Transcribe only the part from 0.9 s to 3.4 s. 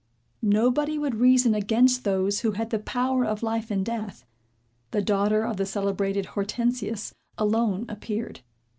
would reason against those who had the power